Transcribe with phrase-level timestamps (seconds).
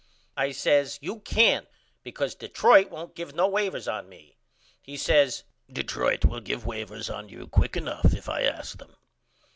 [0.35, 1.67] I says You can't
[2.01, 4.39] because Detroit won't give no wavers on me.
[4.81, 8.95] He says Detroit will give wavers on you quick enough if I ask them.